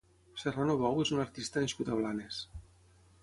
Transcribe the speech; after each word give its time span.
Serrano 0.43 0.75
Bou 0.83 1.01
és 1.03 1.11
un 1.17 1.21
artista 1.25 1.63
nascut 1.65 1.91
a 1.91 1.97
Blanes. 2.01 2.43